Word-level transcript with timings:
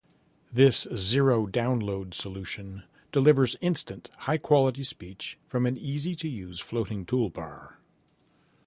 This 0.51 0.87
'zero 0.95 1.45
download' 1.45 2.15
solution 2.15 2.85
delivers 3.11 3.55
instant 3.61 4.09
high 4.21 4.39
quality 4.39 4.83
speech 4.83 5.37
from 5.45 5.67
an 5.67 5.77
easy-to-use, 5.77 6.59
floating 6.59 7.05
toolbar. 7.05 7.75